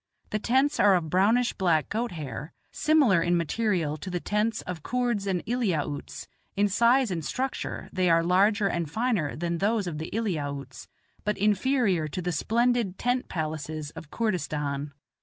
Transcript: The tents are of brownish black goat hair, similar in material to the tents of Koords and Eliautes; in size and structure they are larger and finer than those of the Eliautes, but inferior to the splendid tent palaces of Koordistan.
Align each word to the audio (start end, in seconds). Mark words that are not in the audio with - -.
The 0.31 0.39
tents 0.39 0.79
are 0.79 0.95
of 0.95 1.11
brownish 1.11 1.53
black 1.53 1.87
goat 1.89 2.13
hair, 2.13 2.53
similar 2.71 3.21
in 3.21 3.37
material 3.37 3.97
to 3.97 4.09
the 4.09 4.19
tents 4.19 4.63
of 4.63 4.81
Koords 4.81 5.27
and 5.27 5.43
Eliautes; 5.45 6.25
in 6.55 6.69
size 6.69 7.11
and 7.11 7.23
structure 7.23 7.87
they 7.93 8.09
are 8.09 8.23
larger 8.23 8.65
and 8.65 8.89
finer 8.89 9.35
than 9.35 9.59
those 9.59 9.85
of 9.85 9.99
the 9.99 10.09
Eliautes, 10.11 10.87
but 11.23 11.37
inferior 11.37 12.07
to 12.07 12.19
the 12.19 12.31
splendid 12.31 12.97
tent 12.97 13.29
palaces 13.29 13.91
of 13.91 14.09
Koordistan. 14.09 14.91